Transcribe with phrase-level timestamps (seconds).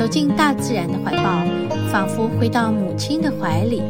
[0.00, 1.44] 走进大自然的怀抱，
[1.90, 3.82] 仿佛回到母亲的怀里，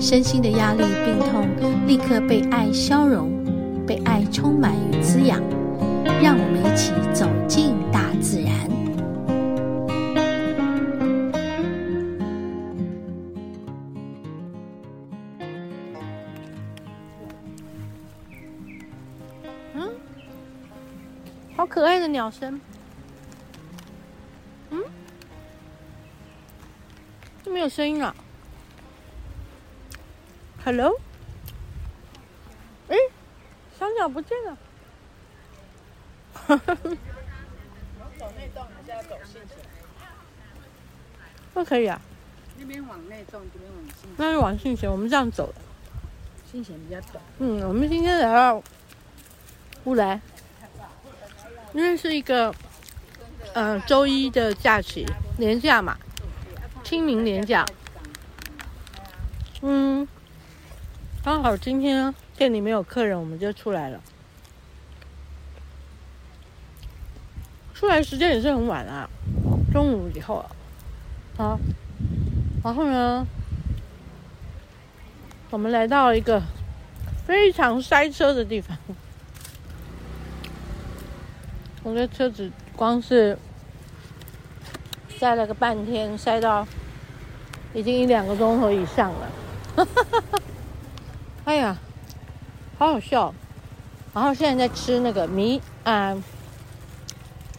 [0.00, 1.46] 身心的压力、病痛
[1.86, 3.30] 立刻被爱消融，
[3.86, 5.38] 被爱充满与滋养。
[6.22, 8.54] 让我们一起走进大自然。
[19.74, 19.90] 嗯，
[21.54, 22.58] 好可爱的鸟声。
[27.60, 28.16] 没有声音了。
[30.64, 30.98] Hello，
[32.88, 32.96] 哎，
[33.78, 34.56] 小鸟不见了。
[36.32, 36.74] 哈哈。
[38.18, 39.58] 走内洞还是要走信贤？
[41.52, 42.00] 那可以啊。
[42.58, 43.84] 那边往内洞，这边往。
[44.16, 45.52] 那就往信贤，我们这样走。
[46.50, 47.22] 信贤比较短。
[47.40, 48.62] 嗯，我们今天来到
[49.84, 50.18] 乌来，
[51.74, 52.54] 因为是一个
[53.52, 55.04] 呃周一的假期，
[55.36, 55.98] 年假嘛。
[56.90, 57.64] 清明连假，
[59.62, 60.08] 嗯，
[61.22, 64.00] 刚好今天店里没有客人，我们就出来了。
[67.72, 69.08] 出来时间也是很晚啊，
[69.72, 70.50] 中午以后啊，
[71.36, 71.60] 好，
[72.64, 73.24] 然后呢，
[75.50, 76.42] 我们来到一个
[77.24, 78.76] 非常塞车的地方。
[81.84, 83.38] 我的车子光是
[85.16, 86.66] 塞了个半天，塞到。
[87.72, 89.30] 已经一两个钟头以上了，
[89.76, 90.38] 哈哈哈哈
[91.44, 91.76] 哎呀，
[92.78, 93.32] 好好笑！
[94.12, 96.16] 然后现在在吃那个米啊，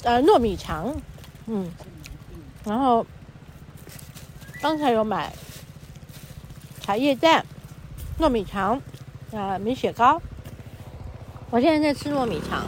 [0.03, 0.93] 呃糯米肠，
[1.47, 1.71] 嗯，
[2.65, 3.05] 然后
[4.61, 5.33] 刚才有买
[6.81, 7.45] 茶叶蛋、
[8.19, 8.75] 糯米肠
[9.31, 10.21] 啊、呃、米雪糕。
[11.49, 12.59] 我现在在吃糯米肠，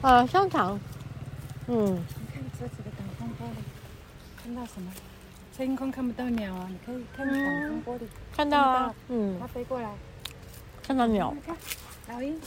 [0.00, 0.78] 啊、呃、香肠，
[1.68, 1.94] 嗯。
[1.94, 4.90] 你看车子的挡风玻璃，看到什么？
[5.56, 8.06] 天空看不到鸟啊，你可以看挡风玻璃，
[8.36, 9.88] 看到啊，嗯，它飞过来，
[10.86, 11.56] 看到鸟，看
[12.14, 12.38] 老鹰，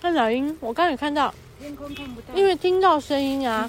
[0.00, 3.68] 看老鹰，我刚才看到，天空看不到，因为听到声音啊，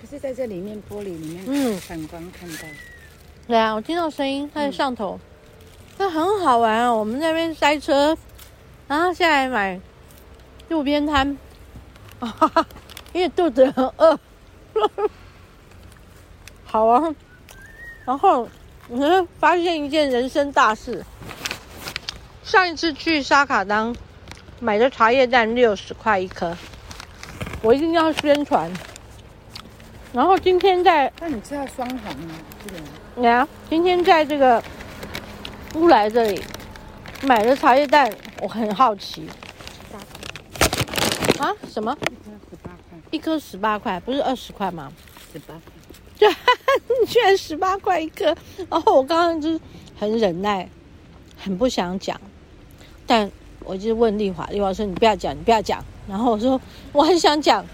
[0.00, 2.62] 可是在这里面玻璃里面，嗯，反光看到，
[3.46, 5.20] 对啊，我听到声音，它在上头，
[5.98, 8.16] 那很好玩啊，我们那边塞车，
[8.88, 9.78] 然后下来买
[10.70, 11.36] 路边摊，
[12.18, 12.66] 哈哈，
[13.12, 14.18] 因为肚子很饿，
[16.64, 17.14] 好啊。
[18.04, 18.48] 然后，
[18.88, 21.04] 嗯，发现一件人生大事。
[22.42, 23.96] 上一次去沙卡当
[24.60, 26.54] 买的茶叶蛋六十块一颗，
[27.62, 28.70] 我一定要宣传。
[30.12, 32.34] 然后今天在，那你知道双红吗？
[32.64, 34.62] 这个，呀，今天在这个
[35.74, 36.44] 乌来这里
[37.22, 39.26] 买的茶叶蛋，我很好奇。
[41.38, 41.50] 啊？
[41.68, 41.96] 什么？
[42.00, 42.98] 一颗十八块。
[43.10, 44.92] 一颗十八块，不是二十块吗？
[45.32, 45.54] 十八。
[46.18, 46.28] 对，
[47.06, 48.36] 居然十八块一个，
[48.70, 49.60] 然后我刚刚就
[49.98, 50.68] 很忍耐，
[51.36, 52.20] 很不想讲，
[53.06, 53.30] 但
[53.60, 55.84] 我就问丽华，丽华说你不要讲，你不要讲。
[56.08, 56.60] 然后我说
[56.92, 57.64] 我很想讲，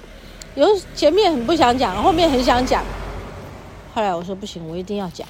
[0.54, 2.84] 有前面很不想讲，后面很想讲。
[3.94, 5.26] 后来我说不行，我一定要讲。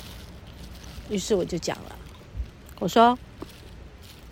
[1.09, 1.97] 于是我就讲了，
[2.79, 3.19] 我说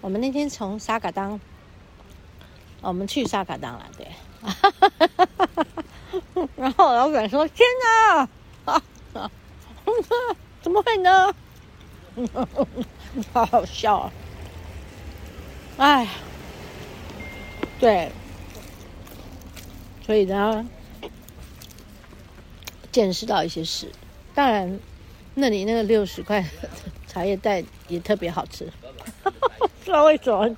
[0.00, 1.40] 我们那天从沙卡当，
[2.82, 4.06] 我们去沙卡当了，对。
[6.54, 8.28] 然后老板说：“天哪！”
[10.62, 11.34] 怎么会呢？
[13.32, 14.12] 好好笑啊！
[15.78, 16.08] 哎，
[17.78, 18.10] 对，
[20.04, 20.68] 所以呢，
[22.90, 23.90] 见识到一些事。
[24.34, 24.78] 当然，
[25.34, 26.44] 那里那个六十块
[27.06, 28.70] 茶叶蛋也特别好吃，
[29.22, 29.30] 不
[29.84, 30.56] 知道为什么，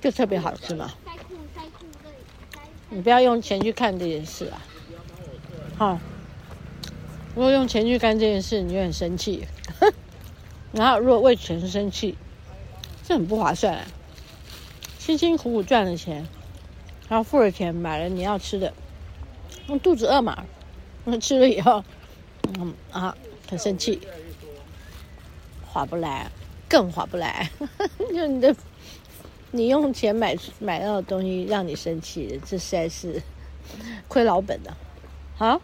[0.00, 0.92] 就特别好吃嘛。
[2.90, 4.62] 你不要用钱去看这件事啊！
[5.76, 5.98] 好，
[7.34, 9.44] 如果用钱去干这件事，你就很生气。
[10.70, 12.16] 然后，如果为钱生气，
[13.02, 13.84] 这很不划算啊。
[15.00, 16.28] 辛辛苦苦赚了钱，
[17.08, 18.72] 然后付了钱买了你要吃的，
[19.66, 20.44] 那肚子饿嘛，
[21.04, 21.84] 那吃了以后，
[22.56, 23.16] 嗯啊，
[23.50, 24.00] 很生气，
[25.66, 26.30] 划不来，
[26.68, 27.50] 更划不来。
[28.14, 28.54] 就你的，
[29.50, 33.20] 你用钱买买到的东西让你生气，这实在是
[34.06, 34.72] 亏老本的。
[35.36, 35.60] 好，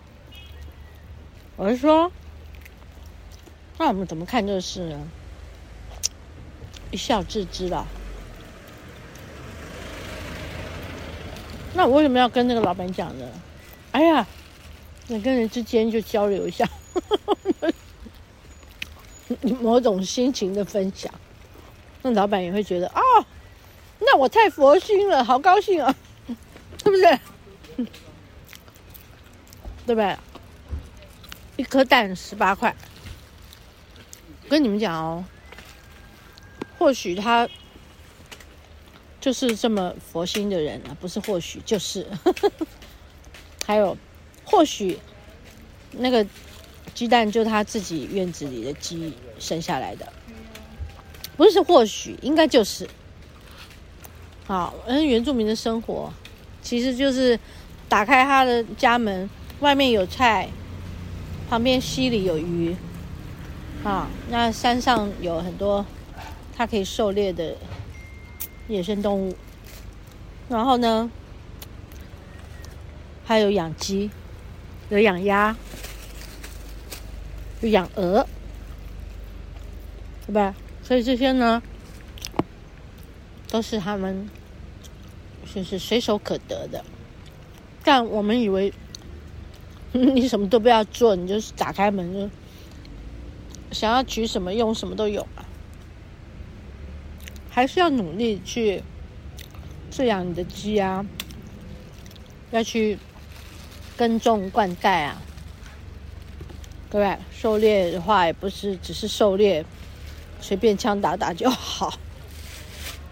[1.55, 2.11] 我是说，
[3.79, 5.09] 那我们怎么看这事呢？
[6.91, 7.87] 一笑置之了。
[11.73, 13.25] 那我为什么要跟那个老板讲呢？
[13.93, 14.27] 哎呀，
[15.07, 16.69] 人跟人之间就交流一下，
[19.63, 21.15] 某种心情的分享，
[22.03, 23.25] 那老板也会觉得啊、哦，
[24.01, 25.95] 那我太佛心了，好高兴啊，
[26.83, 27.21] 是不是？
[29.93, 30.17] 对不对？
[31.57, 32.77] 一颗蛋十八块，
[34.49, 35.25] 跟你们讲哦，
[36.79, 37.49] 或许他。
[39.21, 42.07] 就是这么佛心的人啊，不是或许就是，
[43.67, 43.95] 还有
[44.47, 44.99] 或许
[45.91, 46.27] 那个
[46.95, 50.11] 鸡蛋就他自己院子里的鸡生下来的，
[51.37, 52.89] 不是或许，应该就是。
[54.47, 56.11] 好，嗯，原住民的生活
[56.63, 57.39] 其实就是
[57.91, 59.29] 打开他的家门，
[59.61, 60.49] 外面有菜，
[61.49, 62.77] 旁边溪里有鱼，
[63.85, 65.87] 啊，那山上有很多
[66.57, 67.57] 它可以狩猎的。
[68.69, 69.37] 野生动物，
[70.49, 71.11] 然后呢，
[73.25, 74.13] 还有养鸡，
[74.91, 75.57] 有养鸭，
[77.63, 78.25] 有养鹅，
[80.25, 80.55] 对吧？
[80.85, 81.61] 所以这些呢，
[83.49, 84.31] 都是他们
[85.53, 86.85] 就是随手可得的。
[87.83, 88.73] 但我们以为
[90.15, 92.31] 你什么都不要做，你就是打开门就
[93.73, 95.45] 想要取什么用什么都有啊。
[97.51, 98.83] 还是要努力去
[99.91, 101.05] 饲养你的鸡啊，
[102.53, 102.97] 要去
[103.97, 105.21] 耕种灌溉啊，
[106.89, 107.19] 对不对？
[107.33, 109.65] 狩猎的话也不是只是狩猎，
[110.41, 111.93] 随便枪打打就好。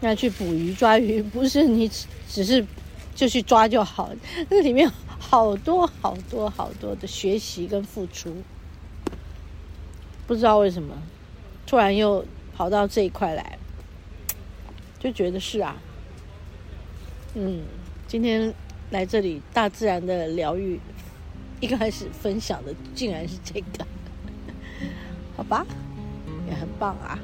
[0.00, 1.90] 要去捕鱼抓鱼，不是你
[2.28, 2.64] 只是
[3.16, 4.10] 就去抓就好，
[4.48, 4.88] 那里面
[5.30, 8.34] 好多好多好多的学习跟付出，
[10.26, 10.96] 不知道为什么
[11.66, 12.24] 突然又
[12.56, 13.58] 跑到这一块来。
[14.98, 15.76] 就觉得是啊，
[17.34, 17.62] 嗯，
[18.08, 18.52] 今天
[18.90, 20.80] 来这里大自然的疗愈，
[21.60, 23.86] 一开始分享的竟然是这个，
[25.36, 25.64] 好吧，
[26.48, 27.16] 也很棒啊。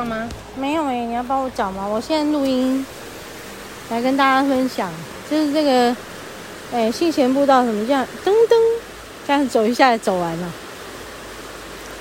[0.00, 0.28] 吗？
[0.56, 1.86] 没有哎、你要帮我找吗？
[1.86, 2.86] 我现在录音，
[3.90, 4.90] 来跟大家分享，
[5.28, 5.96] 就是这个，
[6.72, 8.56] 哎，信贤步道什么这样，噔噔，
[9.26, 10.52] 这样走一下就走完了。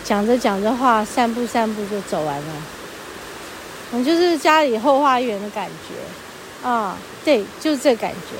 [0.03, 2.53] 讲着讲着话，散步散步就走完了。
[3.91, 8.37] 我就是家里后花园的感觉啊，对，就是这感觉。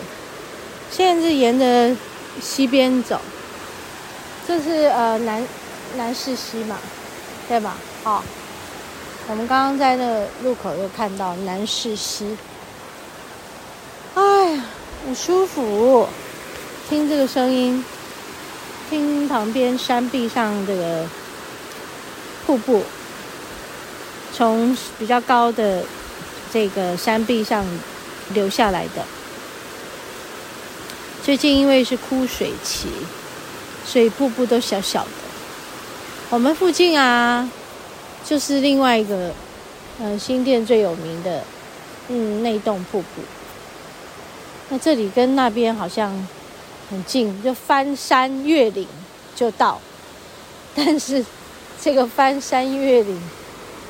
[0.92, 1.96] 现在是沿着
[2.42, 3.20] 溪边走，
[4.48, 5.48] 这是呃南
[5.96, 6.78] 南势溪嘛，
[7.48, 7.76] 对吧？
[8.04, 8.24] 好。
[9.28, 12.36] 我们刚刚在那个路口又看到南势溪，
[14.16, 14.66] 哎呀，
[15.06, 16.06] 很舒服，
[16.90, 17.86] 听这个声音，
[18.90, 21.06] 听旁边山壁上这个
[22.46, 22.84] 瀑布，
[24.34, 25.84] 从比较高的
[26.52, 27.66] 这个山壁上
[28.34, 29.06] 流下来的。
[31.24, 32.90] 最近因为是枯水期，
[33.86, 35.10] 所以瀑布都小小的。
[36.32, 37.50] 我们附近啊。
[38.24, 39.30] 就是另外一个，
[40.00, 41.44] 嗯、呃，新店最有名的，
[42.08, 43.22] 嗯，内洞瀑布。
[44.70, 46.10] 那这里跟那边好像
[46.90, 48.88] 很近，就翻山越岭
[49.36, 49.80] 就到。
[50.74, 51.26] 但是
[51.82, 53.22] 这个翻山越岭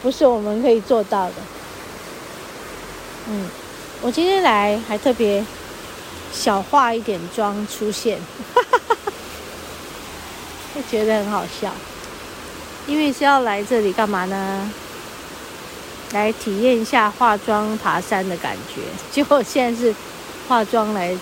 [0.01, 1.33] 不是我们可以做到的。
[3.27, 3.47] 嗯，
[4.01, 5.45] 我今天来还特别
[6.33, 8.17] 小化一点妆出现，
[8.55, 9.11] 哈哈哈哈，
[10.73, 11.71] 就觉得很好笑。
[12.87, 14.69] 因为是要来这里干嘛呢？
[16.13, 18.81] 来体验一下化妆爬山的感觉。
[19.11, 19.95] 结果现在是
[20.47, 21.15] 化妆来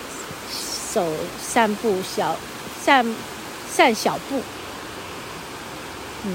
[0.92, 1.06] 走
[1.40, 2.34] 散步小
[2.82, 3.14] 散
[3.70, 4.42] 散小步。
[6.24, 6.34] 嗯，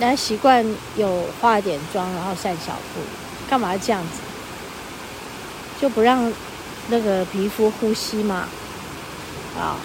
[0.00, 0.64] 来习惯
[0.96, 3.00] 有化点妆，然后散小步，
[3.48, 4.20] 干嘛这样子？
[5.80, 6.32] 就不让
[6.88, 8.48] 那个皮肤呼吸嘛？
[9.56, 9.76] 啊，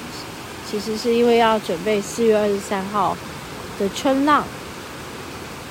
[0.69, 3.15] 其实是因为要准备四月二十三号。
[3.79, 4.43] 的春浪，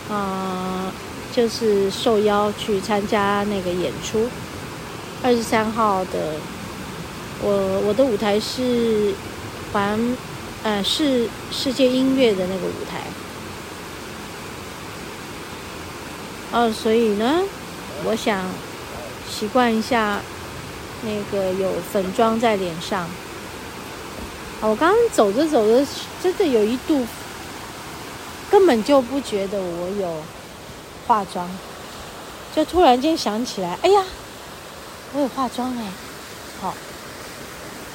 [0.08, 0.92] 呃，
[1.34, 4.28] 就是受邀去参加那个演出。
[5.22, 6.36] 二十三号的，
[7.42, 9.12] 我我的舞台是
[9.72, 9.98] 环，
[10.62, 13.02] 呃，是世界音乐的那个舞台。
[16.52, 17.42] 哦，所以呢，
[18.04, 18.44] 我想
[19.28, 20.20] 习惯一下
[21.02, 23.06] 那个有粉妆在脸上。
[24.60, 25.86] 我刚刚走着走着，
[26.22, 27.06] 真的有一度
[28.50, 30.22] 根本就不觉得我有
[31.06, 31.48] 化妆，
[32.54, 34.02] 就突然间想起来，哎呀，
[35.14, 35.84] 我有化妆哎！
[36.60, 36.74] 好，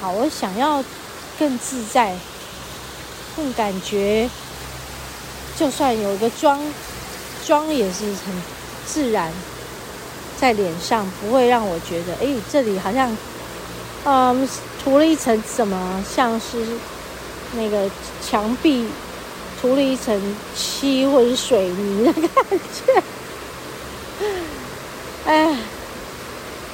[0.00, 0.82] 好，我想要
[1.38, 2.16] 更自在，
[3.36, 4.28] 更感觉，
[5.56, 6.60] 就算有一个妆，
[7.44, 8.42] 妆也是很
[8.86, 9.32] 自然，
[10.38, 13.16] 在脸上不会让我觉得，哎，这里好像，
[14.04, 14.48] 嗯。
[14.84, 16.62] 涂了一层什么，像是
[17.54, 17.90] 那个
[18.22, 18.86] 墙壁
[19.64, 23.02] 涂了一层漆或者水泥的感觉。
[25.24, 25.56] 哎，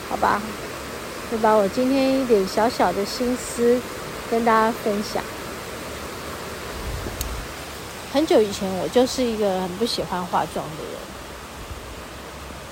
[0.09, 0.42] 好吧，
[1.30, 3.80] 就把我今天一点小小的心思
[4.28, 5.23] 跟大家分享。
[8.12, 10.94] 很久以前，我就是一个很不喜欢化妆的人。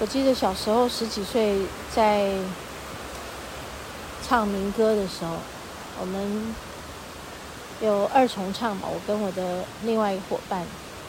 [0.00, 1.60] 我记得小时候十几岁
[1.94, 2.32] 在。
[4.28, 5.36] 唱民歌的时候，
[6.00, 6.54] 我们
[7.80, 10.66] 有二重唱嘛，我跟我的另外一个伙伴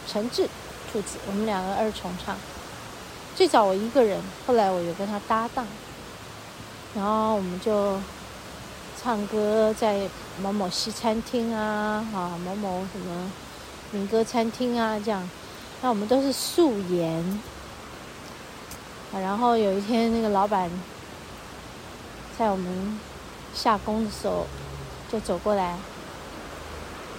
[0.07, 0.47] 陈志
[0.91, 2.35] 兔子，我们两个二重唱。
[3.35, 5.65] 最早我一个人，后来我有跟他搭档，
[6.95, 7.99] 然后我们就
[9.01, 10.07] 唱歌在
[10.41, 13.31] 某某西餐厅啊，啊某某什么
[13.91, 15.29] 民歌餐厅啊这样。
[15.81, 17.41] 那我们都是素颜，
[19.13, 20.69] 啊，然后有一天那个老板
[22.37, 22.99] 在我们。
[23.51, 24.45] 下工的时候，
[25.11, 25.75] 就走过来，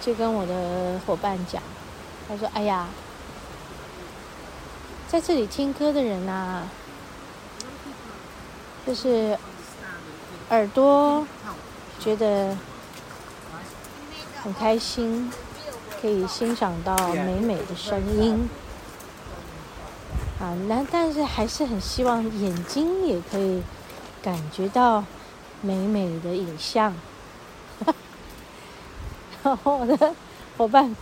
[0.01, 1.61] 就跟我的伙伴讲，
[2.27, 2.87] 他说：“哎呀，
[5.07, 6.63] 在这里听歌的人呐，
[8.85, 9.37] 就是
[10.49, 11.25] 耳朵
[11.99, 12.57] 觉得
[14.43, 15.31] 很开心，
[16.01, 18.49] 可以欣赏到美美的声音
[20.39, 23.61] 啊，那但是还是很希望眼睛也可以
[24.21, 25.03] 感觉到。”
[25.63, 26.91] 美美的影像，
[29.43, 30.13] 然后我的
[30.57, 30.95] 伙伴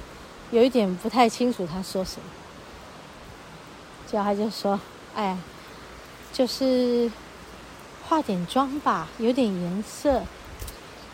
[0.52, 2.24] 有一点不太清楚他说什么，
[4.08, 4.80] 结果他就说
[5.16, 5.38] ：“哎，
[6.32, 7.12] 就是
[8.08, 10.24] 化点妆吧，有点颜色，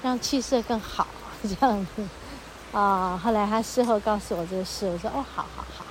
[0.03, 1.07] 让气色更好，
[1.43, 2.03] 这样子。”
[2.71, 5.85] 啊，后来他事后告诉我这个事，我说：“哦，好好好，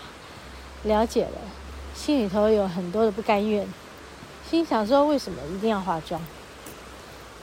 [0.84, 1.38] 了解了。”
[1.94, 3.66] 心里头有很多的不甘愿，
[4.50, 6.20] 心想说：“为什么一定要化妆？”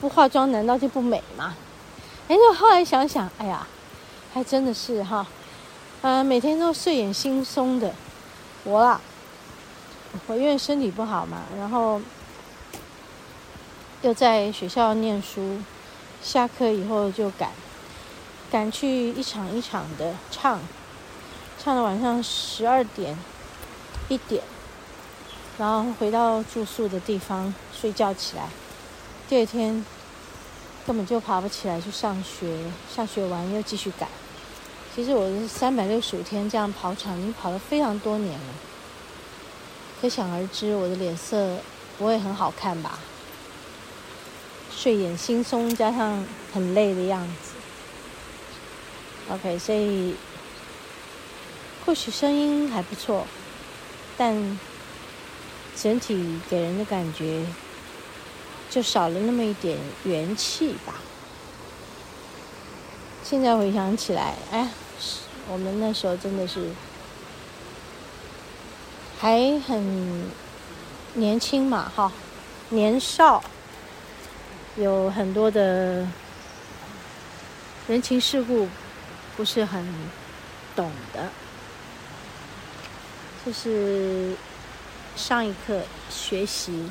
[0.00, 1.54] 不化妆难道就不美吗？
[2.28, 3.66] 哎，就后来想想，哎呀，
[4.32, 5.26] 还真的是哈，
[6.00, 7.94] 呃，每天都睡眼惺忪的。
[8.64, 9.00] 我啦，
[10.26, 12.00] 我因为身体不好嘛，然后
[14.00, 15.58] 又在学校念书，
[16.22, 17.50] 下课以后就赶
[18.50, 20.58] 赶去一场一场的唱，
[21.62, 23.18] 唱到晚上十二点
[24.08, 24.42] 一点，
[25.58, 28.48] 然后回到住宿的地方睡觉起来。
[29.28, 29.84] 第二天
[30.86, 32.58] 根本就爬不起来去上学，
[32.92, 34.08] 上学完又继续赶。
[34.94, 38.54] 其实我是三百六十五天这样跑场，已经跑了非常多年了。
[40.00, 41.58] 可想而知，我的脸色
[41.96, 42.98] 不会很好看吧？
[44.74, 47.52] 睡眼惺忪加上很累的样子。
[49.30, 50.16] OK，所以
[51.86, 53.24] 或许声音还不错，
[54.18, 54.58] 但
[55.76, 57.46] 整体给人的感觉。
[58.72, 60.94] 就少了那么一点元气吧。
[63.22, 64.70] 现在回想起来，哎，
[65.46, 66.70] 我们那时候真的是
[69.20, 70.24] 还很
[71.12, 72.10] 年轻嘛，哈，
[72.70, 73.44] 年少，
[74.76, 76.08] 有很多的
[77.88, 78.66] 人情世故
[79.36, 79.86] 不是很
[80.74, 81.28] 懂的，
[83.44, 84.34] 就是
[85.14, 86.88] 上一课学习。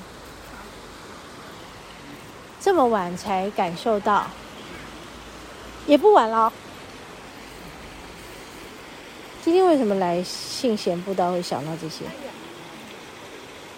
[2.64, 4.28] 这么晚才感受到，
[5.88, 6.54] 也不晚了。
[9.44, 12.06] 今天为什么来信贤步道会想到这些？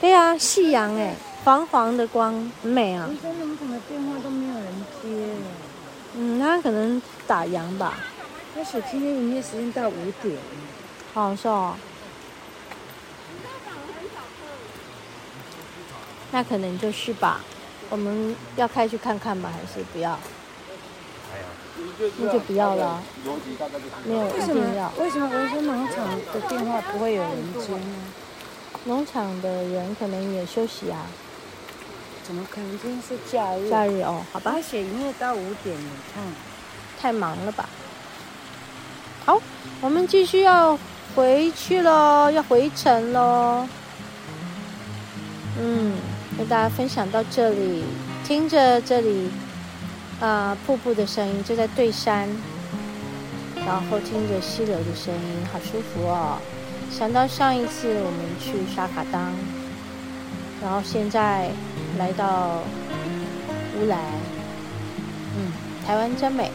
[0.01, 3.09] 对啊，夕阳哎，黄黄的光，很美啊。
[3.09, 5.33] 医生门口的电话都没有人接。
[6.15, 7.97] 嗯，他可能打烊吧。
[8.53, 10.37] 但是今天营业时间到五点。
[11.13, 11.77] 好，是哦。
[16.31, 17.39] 那可能就是吧。
[17.93, 19.51] 我们要开去看看吗？
[19.53, 20.17] 还是不要？
[22.17, 23.03] 那就不要了。
[24.03, 24.93] 没有为什一定要么？。
[24.97, 27.85] 为什么文山农场的电话不会有人接呢？
[28.85, 31.05] 农场的人可能也休息啊，
[32.23, 33.69] 怎么可能今天是假日？
[33.69, 36.23] 假日哦，好吧他，写营业到五点，你看。
[36.99, 37.69] 太忙了吧。
[39.23, 39.39] 好，
[39.81, 40.75] 我们继续要
[41.15, 43.67] 回去喽，要回城喽。
[45.59, 45.95] 嗯，
[46.37, 47.83] 跟大家分享到这里，
[48.23, 49.29] 听着这里
[50.19, 52.27] 啊、瀑布的声音，就在对山，
[53.65, 56.39] 然后听着溪流的声音，好舒服哦。
[56.89, 59.31] 想到上一次我们去沙卡当，
[60.61, 61.49] 然后现在
[61.97, 62.61] 来到
[63.79, 63.97] 乌来，
[65.37, 65.51] 嗯，
[65.85, 66.51] 台湾真美。